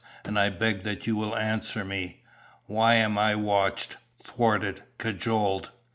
And 0.25 0.39
I 0.39 0.49
beg 0.49 0.81
that 0.81 1.05
you 1.05 1.15
will 1.15 1.37
answer 1.37 1.85
me. 1.85 2.23
Why 2.65 2.95
am 2.95 3.19
I 3.19 3.35
watched, 3.35 3.97
thwarted, 4.23 4.81
cajoled? 4.97 5.69